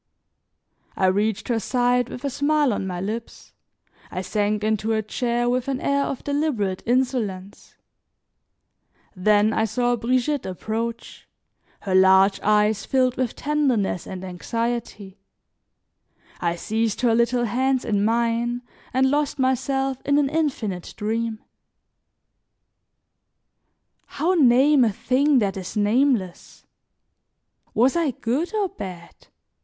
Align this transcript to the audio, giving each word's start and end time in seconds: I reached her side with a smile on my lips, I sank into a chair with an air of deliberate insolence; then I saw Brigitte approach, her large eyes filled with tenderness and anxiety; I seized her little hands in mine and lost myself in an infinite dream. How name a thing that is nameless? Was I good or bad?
I 0.95 1.05
reached 1.05 1.47
her 1.49 1.59
side 1.59 2.09
with 2.09 2.25
a 2.25 2.31
smile 2.31 2.73
on 2.73 2.87
my 2.87 2.99
lips, 2.99 3.53
I 4.09 4.23
sank 4.23 4.63
into 4.63 4.93
a 4.93 5.03
chair 5.03 5.47
with 5.47 5.67
an 5.67 5.79
air 5.79 6.05
of 6.05 6.23
deliberate 6.23 6.81
insolence; 6.87 7.75
then 9.15 9.53
I 9.53 9.65
saw 9.65 9.95
Brigitte 9.95 10.47
approach, 10.47 11.27
her 11.81 11.93
large 11.93 12.39
eyes 12.41 12.83
filled 12.83 13.15
with 13.15 13.35
tenderness 13.35 14.07
and 14.07 14.23
anxiety; 14.23 15.19
I 16.39 16.55
seized 16.55 17.01
her 17.01 17.13
little 17.13 17.45
hands 17.45 17.85
in 17.85 18.03
mine 18.03 18.63
and 18.95 19.05
lost 19.07 19.37
myself 19.37 20.01
in 20.03 20.17
an 20.17 20.29
infinite 20.29 20.95
dream. 20.97 21.43
How 24.07 24.33
name 24.33 24.83
a 24.83 24.91
thing 24.91 25.37
that 25.37 25.55
is 25.57 25.77
nameless? 25.77 26.65
Was 27.75 27.95
I 27.95 28.09
good 28.09 28.51
or 28.55 28.67
bad? 28.67 29.27